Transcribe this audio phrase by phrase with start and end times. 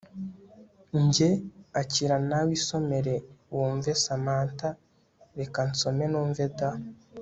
[1.03, 1.29] Njye
[1.81, 3.15] akira nawe isomere
[3.55, 4.69] wumveSamantha
[5.37, 6.69] reka nsome numve da